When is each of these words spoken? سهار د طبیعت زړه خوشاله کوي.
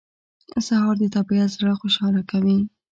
سهار 0.67 0.95
د 0.99 1.03
طبیعت 1.15 1.49
زړه 1.57 1.73
خوشاله 1.81 2.21
کوي. 2.31 2.57